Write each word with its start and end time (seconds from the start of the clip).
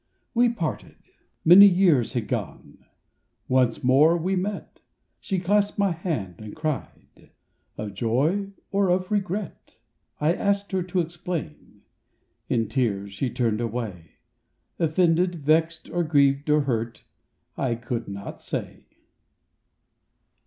We 0.33 0.49
parted. 0.49 0.95
Many 1.45 1.67
years 1.67 2.13
had 2.13 2.27
gone; 2.27 2.79
Once 3.47 3.83
more 3.83 4.17
we 4.17 4.35
met; 4.35 4.81
She 5.19 5.37
clasped 5.37 5.77
my 5.77 5.91
hand 5.91 6.41
and 6.41 6.55
cried—of, 6.55 7.93
joy 7.93 8.47
Or 8.71 8.89
of 8.89 9.11
regret? 9.11 9.75
I 10.19 10.33
asked 10.33 10.71
her 10.71 10.81
to 10.81 11.01
explain—in 11.01 12.67
tears 12.67 13.13
She 13.13 13.29
turned 13.29 13.61
away: 13.61 14.13
Offended, 14.79 15.35
vexed, 15.35 15.87
or 15.91 16.03
grieved, 16.03 16.49
or 16.49 16.61
hurt— 16.61 17.03
I 17.55 17.75
could 17.75 18.07
not 18.07 18.41
say. 18.41 18.87